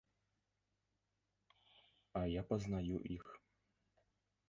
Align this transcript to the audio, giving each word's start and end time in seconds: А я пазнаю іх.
А 2.23 2.25
я 2.39 2.43
пазнаю 2.51 2.97
іх. 3.19 3.25